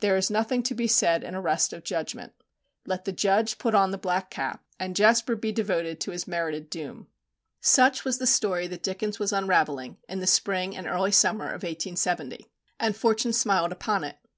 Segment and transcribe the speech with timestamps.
[0.00, 2.34] There is nothing to be said in arrest of judgment.
[2.84, 6.68] Let the judge put on the black cap, and Jasper be devoted to his merited
[6.68, 7.06] doom.
[7.62, 11.62] Such was the story that Dickens was unravelling in the spring and early summer of
[11.62, 12.50] 1870.
[12.78, 14.18] And fortune smiled upon it.